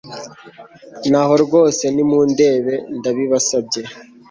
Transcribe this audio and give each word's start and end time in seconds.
ngaho 1.07 1.33
rwose 1.45 1.83
nimundebe, 1.95 2.73
ndabibasabye 2.97 3.81